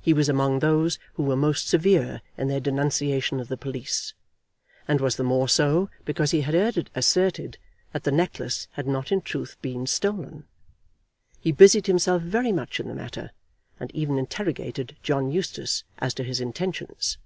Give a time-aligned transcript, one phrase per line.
[0.00, 4.14] He was among those who were most severe in their denunciation of the police,
[4.88, 7.58] and was the more so, because he had heard it asserted
[7.92, 10.46] that the necklace had not in truth been stolen.
[11.38, 13.30] He busied himself very much in the matter,
[13.78, 17.18] and even interrogated John Eustace as to his intentions.